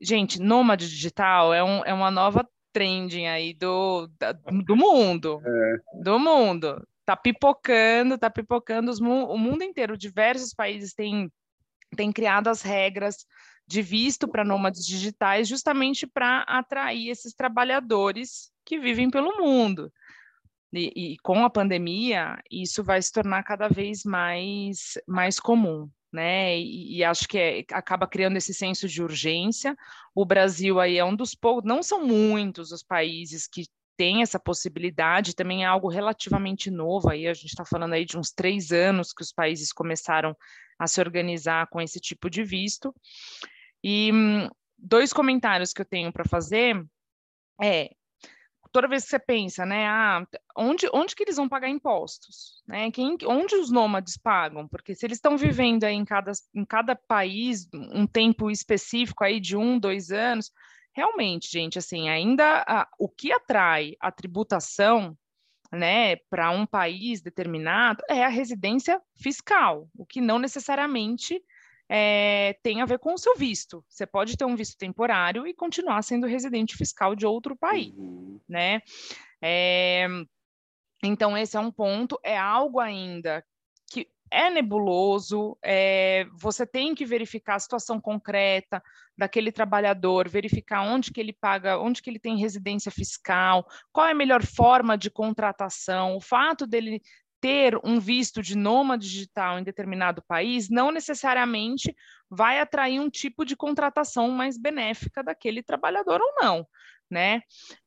Gente, 0.00 0.40
nômade 0.40 0.88
digital 0.88 1.54
é, 1.54 1.64
um, 1.64 1.84
é 1.84 1.94
uma 1.94 2.10
nova 2.10 2.46
trending 2.72 3.26
aí 3.26 3.54
do, 3.54 4.06
da, 4.18 4.32
do 4.32 4.76
mundo, 4.76 5.40
é. 5.46 6.02
do 6.02 6.18
mundo. 6.18 6.86
Tá 7.06 7.16
pipocando, 7.16 8.18
tá 8.18 8.28
pipocando, 8.28 8.90
os, 8.90 9.00
o 9.00 9.38
mundo 9.38 9.62
inteiro, 9.62 9.96
diversos 9.96 10.52
países 10.52 10.92
têm, 10.92 11.32
têm 11.96 12.12
criado 12.12 12.48
as 12.48 12.60
regras 12.60 13.24
de 13.66 13.80
visto 13.80 14.28
para 14.28 14.44
nômades 14.44 14.84
digitais 14.84 15.48
justamente 15.48 16.06
para 16.06 16.42
atrair 16.42 17.08
esses 17.08 17.32
trabalhadores 17.32 18.50
que 18.64 18.78
vivem 18.78 19.10
pelo 19.10 19.38
mundo. 19.38 19.90
E, 20.78 20.92
e, 20.94 21.16
com 21.18 21.44
a 21.44 21.50
pandemia, 21.50 22.38
isso 22.50 22.82
vai 22.84 23.00
se 23.00 23.12
tornar 23.12 23.42
cada 23.42 23.68
vez 23.68 24.04
mais, 24.04 24.98
mais 25.06 25.40
comum, 25.40 25.88
né? 26.12 26.58
E, 26.58 26.98
e 26.98 27.04
acho 27.04 27.26
que 27.28 27.38
é, 27.38 27.64
acaba 27.72 28.06
criando 28.06 28.36
esse 28.36 28.52
senso 28.54 28.88
de 28.88 29.02
urgência. 29.02 29.76
O 30.14 30.24
Brasil 30.24 30.78
aí 30.80 30.98
é 30.98 31.04
um 31.04 31.16
dos 31.16 31.34
poucos, 31.34 31.64
não 31.64 31.82
são 31.82 32.04
muitos 32.06 32.72
os 32.72 32.82
países 32.82 33.46
que 33.46 33.64
têm 33.96 34.22
essa 34.22 34.38
possibilidade, 34.38 35.34
também 35.34 35.64
é 35.64 35.66
algo 35.66 35.88
relativamente 35.88 36.70
novo 36.70 37.08
aí, 37.08 37.26
a 37.26 37.34
gente 37.34 37.46
está 37.46 37.64
falando 37.64 37.94
aí 37.94 38.04
de 38.04 38.18
uns 38.18 38.30
três 38.30 38.70
anos 38.70 39.12
que 39.12 39.22
os 39.22 39.32
países 39.32 39.72
começaram 39.72 40.36
a 40.78 40.86
se 40.86 41.00
organizar 41.00 41.66
com 41.68 41.80
esse 41.80 41.98
tipo 41.98 42.28
de 42.28 42.44
visto. 42.44 42.94
E 43.82 44.12
hum, 44.12 44.48
dois 44.76 45.12
comentários 45.12 45.72
que 45.72 45.80
eu 45.80 45.86
tenho 45.86 46.12
para 46.12 46.24
fazer 46.24 46.84
é 47.60 47.90
toda 48.76 48.88
vez 48.88 49.04
que 49.04 49.08
você 49.08 49.18
pensa, 49.18 49.64
né, 49.64 49.86
ah, 49.88 50.26
onde, 50.54 50.86
onde 50.92 51.16
que 51.16 51.22
eles 51.22 51.36
vão 51.36 51.48
pagar 51.48 51.66
impostos, 51.66 52.62
né? 52.68 52.90
Quem, 52.90 53.16
onde 53.24 53.56
os 53.56 53.70
nômades 53.70 54.18
pagam? 54.18 54.68
Porque 54.68 54.94
se 54.94 55.06
eles 55.06 55.16
estão 55.16 55.34
vivendo 55.34 55.84
aí 55.84 55.94
em 55.94 56.04
cada, 56.04 56.30
em 56.54 56.62
cada 56.62 56.94
país 56.94 57.66
um 57.72 58.06
tempo 58.06 58.50
específico 58.50 59.24
aí 59.24 59.40
de 59.40 59.56
um, 59.56 59.78
dois 59.78 60.10
anos, 60.10 60.52
realmente, 60.92 61.50
gente, 61.50 61.78
assim, 61.78 62.10
ainda 62.10 62.62
a, 62.68 62.86
o 62.98 63.08
que 63.08 63.32
atrai 63.32 63.96
a 63.98 64.12
tributação, 64.12 65.16
né, 65.72 66.16
para 66.28 66.50
um 66.50 66.66
país 66.66 67.22
determinado 67.22 68.02
é 68.10 68.26
a 68.26 68.28
residência 68.28 69.00
fiscal, 69.14 69.88
o 69.96 70.04
que 70.04 70.20
não 70.20 70.38
necessariamente 70.38 71.42
é, 71.88 72.58
tem 72.62 72.82
a 72.82 72.84
ver 72.84 72.98
com 72.98 73.14
o 73.14 73.18
seu 73.18 73.36
visto. 73.36 73.84
Você 73.88 74.06
pode 74.06 74.36
ter 74.36 74.44
um 74.44 74.56
visto 74.56 74.76
temporário 74.76 75.46
e 75.46 75.54
continuar 75.54 76.02
sendo 76.02 76.26
residente 76.26 76.76
fiscal 76.76 77.14
de 77.14 77.24
outro 77.24 77.56
país, 77.56 77.94
uhum. 77.96 78.35
Né? 78.48 78.80
É, 79.42 80.06
então, 81.02 81.36
esse 81.36 81.56
é 81.56 81.60
um 81.60 81.70
ponto, 81.70 82.18
é 82.22 82.36
algo 82.36 82.80
ainda 82.80 83.44
que 83.90 84.08
é 84.30 84.50
nebuloso, 84.50 85.56
é, 85.64 86.26
você 86.32 86.66
tem 86.66 86.94
que 86.94 87.04
verificar 87.04 87.54
a 87.56 87.60
situação 87.60 88.00
concreta 88.00 88.82
daquele 89.16 89.52
trabalhador, 89.52 90.28
verificar 90.28 90.82
onde 90.82 91.12
que 91.12 91.20
ele 91.20 91.32
paga, 91.32 91.78
onde 91.78 92.02
que 92.02 92.10
ele 92.10 92.18
tem 92.18 92.36
residência 92.36 92.90
fiscal, 92.90 93.66
qual 93.92 94.06
é 94.06 94.10
a 94.10 94.14
melhor 94.14 94.44
forma 94.44 94.98
de 94.98 95.10
contratação, 95.10 96.16
o 96.16 96.20
fato 96.20 96.66
dele 96.66 97.00
ter 97.40 97.78
um 97.84 98.00
visto 98.00 98.42
de 98.42 98.56
nômade 98.56 99.08
digital 99.08 99.58
em 99.58 99.62
determinado 99.62 100.22
país 100.26 100.68
não 100.68 100.90
necessariamente 100.90 101.94
vai 102.28 102.58
atrair 102.58 102.98
um 102.98 103.08
tipo 103.08 103.44
de 103.44 103.54
contratação 103.54 104.30
mais 104.30 104.58
benéfica 104.58 105.22
daquele 105.22 105.62
trabalhador 105.62 106.20
ou 106.20 106.34
não, 106.42 106.66
né? 107.10 107.42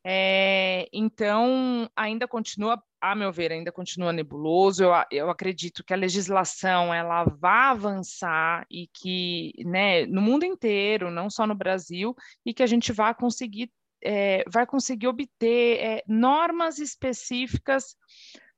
É, 0.06 0.88
então, 0.94 1.90
ainda 1.96 2.28
continua, 2.28 2.82
a 3.02 3.16
meu 3.16 3.32
ver, 3.32 3.52
ainda 3.52 3.72
continua 3.72 4.14
nebuloso. 4.14 4.84
Eu, 4.84 4.92
eu 5.12 5.30
acredito 5.30 5.84
que 5.84 5.94
a 5.94 5.98
legislação 5.98 6.94
ela 6.94 7.24
vai 7.24 7.70
avançar 7.70 8.66
e 8.70 8.88
que, 8.94 9.54
né, 9.66 10.06
no 10.06 10.22
mundo 10.22 10.46
inteiro, 10.46 11.12
não 11.12 11.30
só 11.30 11.46
no 11.46 11.56
Brasil, 11.56 12.16
e 12.46 12.54
que 12.54 12.64
a 12.64 12.68
gente 12.68 12.92
vai 12.92 13.14
conseguir, 13.14 13.72
é, 14.04 14.44
vai 14.48 14.66
conseguir 14.66 15.08
obter 15.08 15.80
é, 15.80 16.04
normas 16.08 16.80
específicas 16.80 17.96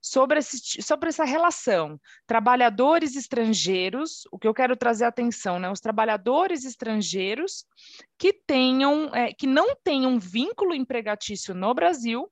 sobre, 0.01 0.39
esse, 0.39 0.81
sobre 0.81 1.10
essa 1.10 1.24
relação 1.24 2.00
trabalhadores 2.25 3.15
estrangeiros, 3.15 4.24
o 4.31 4.39
que 4.39 4.48
eu 4.48 4.53
quero 4.53 4.75
trazer 4.75 5.05
atenção, 5.05 5.60
né? 5.60 5.70
Os 5.70 5.79
trabalhadores 5.79 6.65
estrangeiros 6.65 7.65
que 8.17 8.34
tenham, 8.34 9.13
é, 9.13 9.31
que 9.31 9.46
não 9.46 9.75
tenham 9.84 10.20
vínculo 10.20 10.74
empregatício 10.74 11.53
no 11.53 11.74
Brasil 11.74 12.31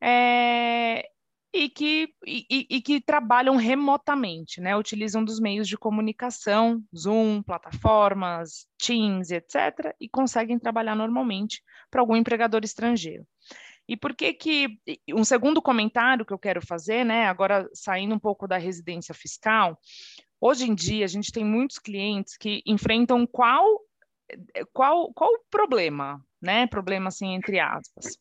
é, 0.00 1.08
e, 1.52 1.68
que, 1.68 2.14
e, 2.26 2.66
e, 2.70 2.82
que 2.82 3.00
trabalham 3.00 3.56
remotamente, 3.56 4.60
né? 4.60 4.76
Utilizam 4.76 5.24
dos 5.24 5.40
meios 5.40 5.66
de 5.66 5.76
comunicação, 5.76 6.82
Zoom, 6.96 7.42
plataformas, 7.42 8.66
Teams, 8.78 9.30
etc., 9.30 9.94
e 10.00 10.08
conseguem 10.08 10.58
trabalhar 10.58 10.94
normalmente 10.94 11.62
para 11.90 12.00
algum 12.00 12.16
empregador 12.16 12.62
estrangeiro. 12.64 13.26
E 13.88 13.96
por 13.96 14.14
que 14.14 14.32
que 14.32 14.78
um 15.10 15.24
segundo 15.24 15.60
comentário 15.60 16.24
que 16.24 16.32
eu 16.32 16.38
quero 16.38 16.64
fazer, 16.66 17.04
né, 17.04 17.26
agora 17.26 17.68
saindo 17.74 18.14
um 18.14 18.18
pouco 18.18 18.48
da 18.48 18.56
residência 18.56 19.14
fiscal, 19.14 19.78
hoje 20.40 20.64
em 20.68 20.74
dia 20.74 21.04
a 21.04 21.08
gente 21.08 21.30
tem 21.30 21.44
muitos 21.44 21.78
clientes 21.78 22.36
que 22.36 22.62
enfrentam 22.66 23.26
qual 23.26 23.80
qual 24.72 25.12
qual 25.12 25.30
o 25.30 25.44
problema, 25.50 26.24
né? 26.40 26.66
Problema 26.66 27.08
assim 27.08 27.34
entre 27.34 27.60
aspas. 27.60 28.18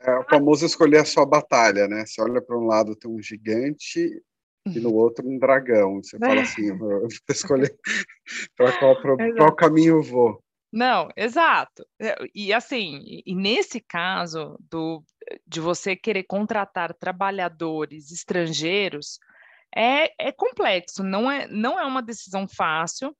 É 0.00 0.18
o 0.18 0.24
famoso 0.24 0.66
escolher 0.66 0.98
a 0.98 1.04
sua 1.04 1.24
batalha, 1.24 1.88
né? 1.88 2.04
Você 2.04 2.20
olha 2.20 2.42
para 2.42 2.58
um 2.58 2.66
lado 2.66 2.94
tem 2.94 3.10
um 3.10 3.20
gigante 3.22 4.22
e 4.66 4.80
no 4.80 4.92
outro 4.94 5.26
um 5.26 5.38
dragão. 5.38 6.02
Você 6.02 6.18
fala 6.18 6.42
assim, 6.42 6.68
eu 6.68 6.78
vou 6.78 7.08
escolher 7.30 7.74
para 8.56 8.76
qual, 8.78 8.96
qual 9.36 9.56
caminho 9.56 9.96
eu 9.96 10.02
vou. 10.02 10.44
Não, 10.72 11.08
exato. 11.16 11.86
É, 12.00 12.16
e 12.34 12.52
assim, 12.52 13.22
e 13.24 13.34
nesse 13.34 13.80
caso 13.80 14.58
do, 14.70 15.02
de 15.46 15.60
você 15.60 15.96
querer 15.96 16.24
contratar 16.24 16.92
trabalhadores 16.94 18.10
estrangeiros, 18.10 19.18
é, 19.74 20.28
é, 20.28 20.32
complexo, 20.32 21.02
não 21.02 21.30
é, 21.30 21.46
não 21.48 21.78
é 21.78 21.84
uma 21.84 22.02
decisão 22.02 22.48
fácil. 22.48 23.14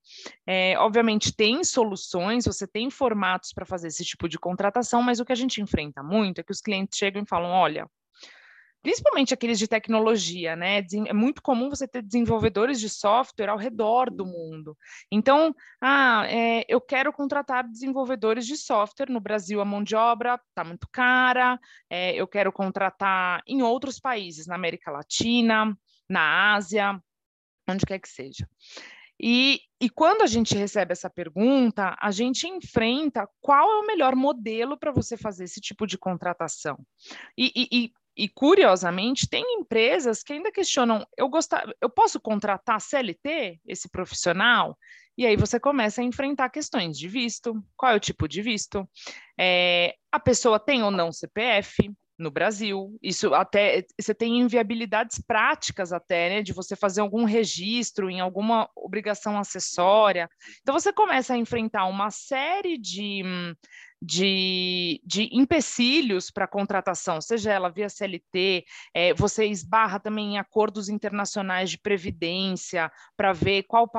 É, 0.46 0.78
obviamente, 0.78 1.34
tem 1.34 1.62
soluções, 1.64 2.46
você 2.46 2.66
tem 2.66 2.90
formatos 2.90 3.52
para 3.52 3.66
fazer 3.66 3.88
esse 3.88 4.04
tipo 4.04 4.28
de 4.28 4.38
contratação, 4.38 5.02
mas 5.02 5.20
o 5.20 5.24
que 5.24 5.32
a 5.32 5.36
gente 5.36 5.60
enfrenta 5.60 6.02
muito 6.02 6.40
é 6.40 6.44
que 6.44 6.52
os 6.52 6.60
clientes 6.60 6.96
chegam 6.98 7.22
e 7.22 7.28
falam: 7.28 7.50
olha, 7.50 7.86
principalmente 8.86 9.34
aqueles 9.34 9.58
de 9.58 9.66
tecnologia, 9.66 10.54
né? 10.54 10.78
É 11.08 11.12
muito 11.12 11.42
comum 11.42 11.68
você 11.68 11.88
ter 11.88 12.02
desenvolvedores 12.02 12.78
de 12.78 12.88
software 12.88 13.48
ao 13.48 13.58
redor 13.58 14.08
do 14.12 14.24
mundo. 14.24 14.78
Então, 15.10 15.52
ah, 15.80 16.24
é, 16.28 16.64
eu 16.68 16.80
quero 16.80 17.12
contratar 17.12 17.68
desenvolvedores 17.68 18.46
de 18.46 18.56
software 18.56 19.10
no 19.10 19.18
Brasil, 19.18 19.60
a 19.60 19.64
mão 19.64 19.82
de 19.82 19.96
obra 19.96 20.40
está 20.50 20.62
muito 20.62 20.86
cara. 20.92 21.58
É, 21.90 22.14
eu 22.14 22.28
quero 22.28 22.52
contratar 22.52 23.42
em 23.44 23.60
outros 23.60 23.98
países, 23.98 24.46
na 24.46 24.54
América 24.54 24.92
Latina, 24.92 25.76
na 26.08 26.54
Ásia, 26.54 26.96
onde 27.68 27.84
quer 27.84 27.98
que 27.98 28.08
seja. 28.08 28.48
E, 29.20 29.62
e, 29.80 29.90
quando 29.90 30.22
a 30.22 30.26
gente 30.26 30.54
recebe 30.54 30.92
essa 30.92 31.10
pergunta, 31.10 31.96
a 32.00 32.12
gente 32.12 32.46
enfrenta 32.46 33.28
qual 33.40 33.68
é 33.68 33.78
o 33.80 33.86
melhor 33.86 34.14
modelo 34.14 34.78
para 34.78 34.92
você 34.92 35.16
fazer 35.16 35.42
esse 35.42 35.60
tipo 35.60 35.88
de 35.88 35.98
contratação. 35.98 36.78
E, 37.36 37.50
e, 37.56 37.68
e, 37.72 37.92
curiosamente, 38.28 39.28
tem 39.28 39.44
empresas 39.60 40.22
que 40.22 40.32
ainda 40.32 40.50
questionam: 40.50 41.06
eu, 41.16 41.28
gostar, 41.28 41.66
eu 41.80 41.90
posso 41.90 42.18
contratar 42.18 42.80
CLT, 42.80 43.60
esse 43.66 43.88
profissional? 43.88 44.76
E 45.18 45.26
aí 45.26 45.36
você 45.36 45.58
começa 45.58 46.00
a 46.00 46.04
enfrentar 46.04 46.50
questões 46.50 46.98
de 46.98 47.08
visto, 47.08 47.62
qual 47.76 47.92
é 47.92 47.96
o 47.96 48.00
tipo 48.00 48.28
de 48.28 48.42
visto, 48.42 48.88
é, 49.38 49.94
a 50.12 50.20
pessoa 50.20 50.58
tem 50.58 50.82
ou 50.82 50.90
não 50.90 51.10
CPF, 51.10 51.90
no 52.18 52.30
Brasil. 52.30 52.98
Isso 53.02 53.34
até 53.34 53.84
você 53.98 54.14
tem 54.14 54.40
inviabilidades 54.40 55.20
práticas 55.20 55.92
até, 55.92 56.28
né, 56.30 56.42
de 56.42 56.52
você 56.52 56.74
fazer 56.74 57.00
algum 57.00 57.24
registro 57.24 58.08
em 58.10 58.20
alguma 58.20 58.68
obrigação 58.74 59.38
acessória. 59.38 60.28
Então 60.62 60.78
você 60.78 60.92
começa 60.92 61.34
a 61.34 61.38
enfrentar 61.38 61.86
uma 61.86 62.10
série 62.10 62.78
de 62.78 63.22
de, 64.00 65.00
de 65.04 65.28
empecilhos 65.32 66.30
para 66.30 66.44
a 66.44 66.48
contratação, 66.48 67.20
seja 67.20 67.52
ela 67.52 67.70
via 67.70 67.88
CLT, 67.88 68.64
é, 68.94 69.14
você 69.14 69.46
esbarra 69.46 69.98
também 69.98 70.34
em 70.34 70.38
acordos 70.38 70.88
internacionais 70.88 71.70
de 71.70 71.78
previdência 71.78 72.90
para 73.16 73.32
ver 73.32 73.62
qual, 73.64 73.90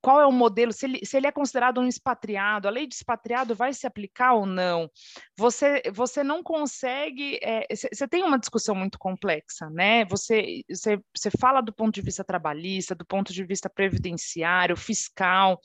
qual 0.00 0.20
é 0.20 0.26
o 0.26 0.32
modelo, 0.32 0.72
se 0.72 0.86
ele, 0.86 1.04
se 1.04 1.16
ele 1.16 1.26
é 1.26 1.32
considerado 1.32 1.80
um 1.80 1.86
expatriado, 1.86 2.66
a 2.66 2.70
lei 2.70 2.86
de 2.86 2.94
expatriado 2.94 3.54
vai 3.54 3.72
se 3.72 3.86
aplicar 3.86 4.32
ou 4.32 4.46
não. 4.46 4.90
Você, 5.36 5.82
você 5.92 6.24
não 6.24 6.42
consegue, 6.42 7.38
você 7.70 8.04
é, 8.04 8.08
tem 8.08 8.22
uma 8.22 8.38
discussão 8.38 8.74
muito 8.74 8.98
complexa, 8.98 9.68
né? 9.70 10.04
Você, 10.06 10.62
você, 10.68 10.98
você 11.14 11.30
fala 11.38 11.60
do 11.60 11.72
ponto 11.72 11.94
de 11.94 12.02
vista 12.02 12.24
trabalhista, 12.24 12.94
do 12.94 13.04
ponto 13.04 13.32
de 13.32 13.44
vista 13.44 13.68
previdenciário, 13.68 14.76
fiscal, 14.76 15.60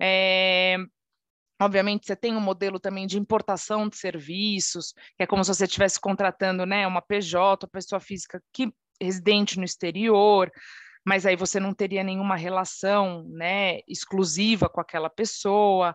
é, 0.00 0.76
Obviamente, 1.60 2.06
você 2.06 2.16
tem 2.16 2.34
um 2.34 2.40
modelo 2.40 2.80
também 2.80 3.06
de 3.06 3.18
importação 3.18 3.88
de 3.88 3.96
serviços, 3.96 4.94
que 5.16 5.22
é 5.22 5.26
como 5.26 5.44
se 5.44 5.54
você 5.54 5.64
estivesse 5.64 6.00
contratando 6.00 6.64
né, 6.64 6.86
uma 6.86 7.02
PJ, 7.02 7.66
pessoa 7.68 8.00
física 8.00 8.42
que 8.52 8.72
residente 9.00 9.58
no 9.58 9.64
exterior, 9.64 10.50
mas 11.04 11.26
aí 11.26 11.36
você 11.36 11.58
não 11.60 11.74
teria 11.74 12.02
nenhuma 12.02 12.36
relação 12.36 13.24
né, 13.28 13.80
exclusiva 13.88 14.68
com 14.68 14.80
aquela 14.80 15.10
pessoa. 15.10 15.94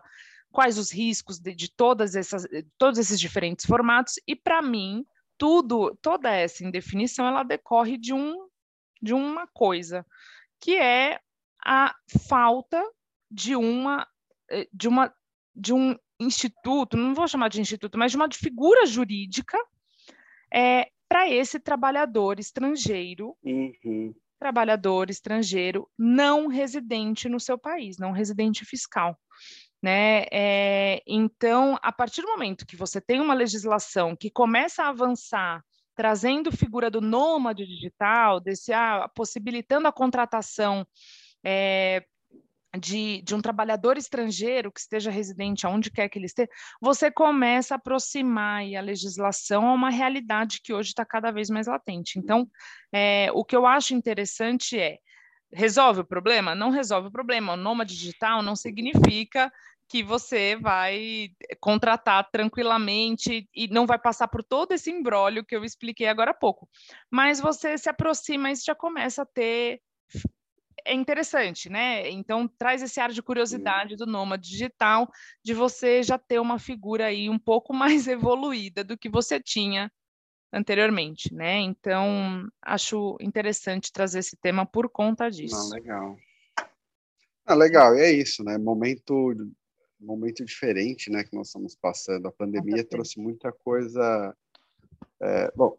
Quais 0.52 0.78
os 0.78 0.92
riscos 0.92 1.38
de, 1.38 1.54
de 1.54 1.68
todas 1.74 2.14
essas, 2.14 2.46
todos 2.78 2.98
esses 2.98 3.18
diferentes 3.18 3.66
formatos? 3.66 4.14
E 4.26 4.34
para 4.34 4.62
mim, 4.62 5.04
tudo, 5.38 5.96
toda 6.00 6.30
essa 6.30 6.64
indefinição, 6.64 7.26
ela 7.26 7.42
decorre 7.42 7.98
de 7.98 8.12
um 8.12 8.46
de 9.02 9.12
uma 9.12 9.46
coisa, 9.48 10.06
que 10.58 10.74
é 10.76 11.20
a 11.64 11.94
falta 12.28 12.82
de 13.30 13.54
uma 13.54 14.06
eh, 14.50 14.66
de 14.72 14.88
uma 14.88 15.12
de 15.56 15.72
um 15.72 15.96
instituto, 16.20 16.96
não 16.96 17.14
vou 17.14 17.26
chamar 17.26 17.48
de 17.48 17.60
instituto, 17.60 17.98
mas 17.98 18.10
de 18.10 18.16
uma 18.16 18.28
figura 18.32 18.86
jurídica 18.86 19.58
é, 20.52 20.88
para 21.08 21.28
esse 21.28 21.58
trabalhador 21.58 22.38
estrangeiro, 22.38 23.36
uhum. 23.42 24.14
trabalhador 24.38 25.10
estrangeiro 25.10 25.88
não 25.98 26.46
residente 26.46 27.28
no 27.28 27.40
seu 27.40 27.58
país, 27.58 27.98
não 27.98 28.12
residente 28.12 28.64
fiscal. 28.64 29.18
Né? 29.82 30.24
É, 30.32 31.02
então, 31.06 31.78
a 31.82 31.92
partir 31.92 32.22
do 32.22 32.28
momento 32.28 32.66
que 32.66 32.76
você 32.76 33.00
tem 33.00 33.20
uma 33.20 33.34
legislação 33.34 34.16
que 34.16 34.30
começa 34.30 34.82
a 34.82 34.88
avançar, 34.88 35.62
trazendo 35.94 36.52
figura 36.52 36.90
do 36.90 37.00
nômade 37.00 37.64
digital, 37.64 38.40
desse, 38.40 38.72
ah, 38.72 39.08
possibilitando 39.14 39.88
a 39.88 39.92
contratação 39.92 40.86
é, 41.44 42.04
de, 42.78 43.22
de, 43.22 43.34
um 43.34 43.40
trabalhador 43.40 43.96
estrangeiro 43.96 44.72
que 44.72 44.80
esteja 44.80 45.10
residente 45.10 45.66
aonde 45.66 45.90
quer 45.90 46.08
que 46.08 46.18
ele 46.18 46.26
esteja, 46.26 46.48
você 46.80 47.10
começa 47.10 47.74
a 47.74 47.76
aproximar 47.76 48.62
a 48.76 48.80
legislação 48.80 49.68
a 49.68 49.72
uma 49.72 49.90
realidade 49.90 50.60
que 50.62 50.72
hoje 50.72 50.90
está 50.90 51.04
cada 51.04 51.30
vez 51.30 51.48
mais 51.50 51.66
latente. 51.66 52.18
Então, 52.18 52.48
é, 52.92 53.28
o 53.32 53.44
que 53.44 53.56
eu 53.56 53.66
acho 53.66 53.94
interessante 53.94 54.78
é, 54.78 54.98
resolve 55.52 56.00
o 56.00 56.06
problema? 56.06 56.54
Não 56.54 56.70
resolve 56.70 57.08
o 57.08 57.12
problema. 57.12 57.54
O 57.54 57.56
nômade 57.56 57.94
digital 57.94 58.42
não 58.42 58.56
significa 58.56 59.50
que 59.88 60.02
você 60.02 60.56
vai 60.56 61.30
contratar 61.60 62.28
tranquilamente 62.30 63.48
e 63.54 63.68
não 63.68 63.86
vai 63.86 63.98
passar 63.98 64.28
por 64.28 64.42
todo 64.42 64.72
esse 64.72 64.90
embrólio 64.90 65.44
que 65.44 65.54
eu 65.54 65.64
expliquei 65.64 66.08
agora 66.08 66.32
há 66.32 66.34
pouco. 66.34 66.68
Mas 67.10 67.40
você 67.40 67.78
se 67.78 67.88
aproxima 67.88 68.50
e 68.50 68.56
já 68.56 68.74
começa 68.74 69.22
a 69.22 69.26
ter 69.26 69.80
é 70.84 70.94
interessante, 70.94 71.68
né? 71.68 72.08
Então 72.10 72.46
traz 72.46 72.82
esse 72.82 73.00
ar 73.00 73.10
de 73.10 73.22
curiosidade 73.22 73.96
do 73.96 74.06
nômade 74.06 74.48
digital, 74.48 75.10
de 75.44 75.54
você 75.54 76.02
já 76.02 76.18
ter 76.18 76.38
uma 76.40 76.58
figura 76.58 77.06
aí 77.06 77.28
um 77.28 77.38
pouco 77.38 77.72
mais 78.04 78.06
evoluída 78.06 78.84
do 78.84 78.96
que 78.96 79.08
você 79.08 79.40
tinha 79.40 79.90
anteriormente, 80.52 81.32
né? 81.34 81.58
Então 81.58 82.46
acho 82.62 83.16
interessante 83.20 83.92
trazer 83.92 84.20
esse 84.20 84.36
tema 84.36 84.64
por 84.64 84.88
conta 84.88 85.30
disso. 85.30 85.56
Ah, 85.56 85.74
legal. 85.74 86.16
Ah, 87.44 87.54
legal, 87.54 87.94
e 87.96 88.00
é 88.00 88.10
isso, 88.10 88.42
né? 88.42 88.58
Momento 88.58 89.34
momento 89.98 90.44
diferente, 90.44 91.10
né, 91.10 91.24
que 91.24 91.34
nós 91.34 91.48
estamos 91.48 91.74
passando. 91.74 92.28
A 92.28 92.32
pandemia 92.32 92.84
trouxe 92.84 93.18
muita 93.18 93.50
coisa. 93.50 94.36
É, 95.20 95.50
bom, 95.56 95.76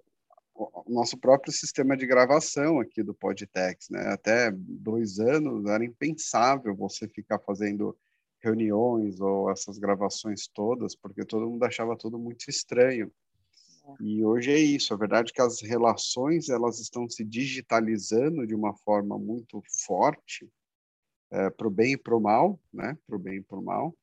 o 0.58 0.92
nosso 0.92 1.18
próprio 1.18 1.54
sistema 1.54 1.96
de 1.96 2.08
gravação 2.08 2.80
aqui 2.80 3.04
do 3.04 3.14
Podtex, 3.14 3.90
né? 3.90 4.08
Até 4.08 4.52
dois 4.52 5.20
anos 5.20 5.66
era 5.66 5.86
impensável 5.86 6.76
você 6.76 7.08
ficar 7.08 7.40
fazendo 7.40 7.96
reuniões 8.40 9.20
ou 9.20 9.52
essas 9.52 9.78
gravações 9.78 10.48
todas, 10.48 10.96
porque 10.96 11.24
todo 11.26 11.50
mundo 11.50 11.64
achava 11.64 11.96
tudo 11.96 12.18
muito 12.18 12.50
estranho. 12.50 13.12
E 14.02 14.24
hoje 14.24 14.52
é 14.52 14.58
isso. 14.58 14.94
A 14.94 14.98
verdade 14.98 15.32
é 15.32 15.34
que 15.34 15.42
as 15.42 15.62
relações 15.62 16.50
elas 16.50 16.80
estão 16.80 17.08
se 17.08 17.24
digitalizando 17.24 18.46
de 18.46 18.54
uma 18.54 18.74
forma 18.74 19.18
muito 19.18 19.62
forte, 19.86 20.50
é, 21.32 21.50
para 21.50 21.68
o 21.68 21.72
bem 21.72 21.94
e 21.94 21.98
para 21.98 22.16
o 22.16 22.20
mal, 22.20 22.60
né? 22.74 22.98
Para 23.06 23.16
o 23.16 23.20
bem 23.20 23.38
e 23.38 23.42
para 23.42 23.58
o 23.58 23.64
mal. 23.64 23.96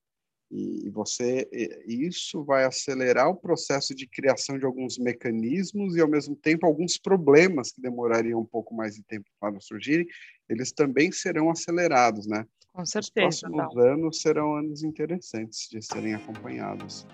E 0.56 0.88
você, 0.88 1.48
isso 1.84 2.44
vai 2.44 2.64
acelerar 2.64 3.28
o 3.28 3.34
processo 3.34 3.92
de 3.92 4.06
criação 4.06 4.56
de 4.56 4.64
alguns 4.64 4.96
mecanismos 4.96 5.96
e, 5.96 6.00
ao 6.00 6.08
mesmo 6.08 6.36
tempo, 6.36 6.64
alguns 6.64 6.96
problemas 6.96 7.72
que 7.72 7.80
demorariam 7.80 8.38
um 8.38 8.44
pouco 8.44 8.72
mais 8.72 8.94
de 8.94 9.02
tempo 9.02 9.26
para 9.40 9.58
surgirem, 9.58 10.06
eles 10.48 10.70
também 10.70 11.10
serão 11.10 11.50
acelerados, 11.50 12.28
né? 12.28 12.46
Com 12.72 12.86
certeza. 12.86 13.28
Os 13.28 13.40
próximos 13.40 13.84
anos 13.84 14.20
serão 14.20 14.54
anos 14.54 14.84
interessantes 14.84 15.68
de 15.68 15.82
serem 15.82 16.14
acompanhados. 16.14 17.04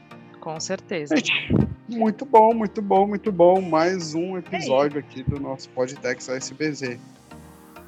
Com 0.40 0.61
certeza. 0.61 1.14
Muito 1.88 2.26
bom, 2.26 2.53
muito 2.53 2.83
bom, 2.83 3.07
muito 3.07 3.33
bom. 3.33 3.62
Mais 3.62 4.14
um 4.14 4.37
episódio 4.37 4.98
é 4.98 5.00
aqui 5.00 5.22
do 5.22 5.40
nosso 5.40 5.70
Podtex 5.70 6.29
ASBZ. 6.29 6.98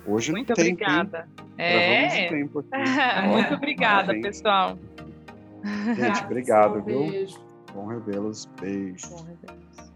Hoje 0.06 0.32
muito 0.32 0.48
não 0.48 0.56
tem 0.56 0.72
obrigada. 0.72 1.28
É. 1.58 2.28
Tempo 2.28 2.64
muito 3.30 3.54
obrigada, 3.54 4.18
pessoal. 4.18 4.78
Gente, 5.96 6.24
obrigado, 6.24 6.82
viu? 6.82 7.06
Bom 7.74 7.86
revê-los. 7.86 8.46
Beijo. 8.60 9.08
Bom 9.10 9.22
revê-los. 9.22 9.91